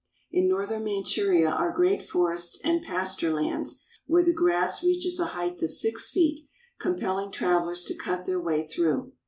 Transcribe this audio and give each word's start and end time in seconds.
In 0.31 0.47
northern 0.49 0.83
Manchuria 0.83 1.51
are 1.51 1.71
great 1.71 2.01
forests 2.01 2.59
and 2.63 2.81
pasture 2.81 3.31
lands, 3.35 3.83
where 4.07 4.23
the 4.23 4.33
grass 4.33 4.83
reaches 4.83 5.19
a 5.19 5.25
height 5.37 5.61
of 5.61 5.69
six 5.69 6.09
feet, 6.09 6.41
com 6.79 6.95
pelling 6.95 7.31
travelers 7.31 7.83
to 7.83 7.93
cut 7.93 8.25
their 8.25 8.41
way 8.41 8.65
through. 8.65 9.13